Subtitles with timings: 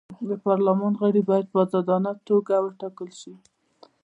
[0.29, 3.33] د پارلمان غړي باید په ازادانه توګه وټاکل شي.